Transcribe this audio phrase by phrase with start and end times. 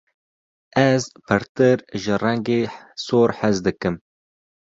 [0.83, 2.61] Ez pirtir ji rengê
[3.05, 3.95] sor hez dikim.